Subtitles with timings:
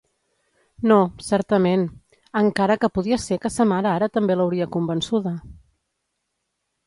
[0.91, 0.95] No,
[1.25, 1.83] certament...
[2.41, 5.35] encara que podia ser que sa mare ara també l'hauria convençuda!